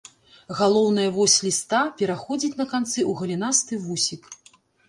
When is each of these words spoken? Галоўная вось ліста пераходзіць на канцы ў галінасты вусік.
Галоўная 0.59 1.05
вось 1.17 1.35
ліста 1.47 1.81
пераходзіць 2.01 2.53
на 2.63 2.69
канцы 2.75 2.99
ў 3.09 3.15
галінасты 3.23 3.73
вусік. 3.87 4.21